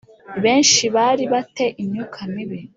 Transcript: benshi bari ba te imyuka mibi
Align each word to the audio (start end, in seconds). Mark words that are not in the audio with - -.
benshi 0.43 0.83
bari 0.95 1.23
ba 1.31 1.39
te 1.55 1.65
imyuka 1.83 2.19
mibi 2.33 2.59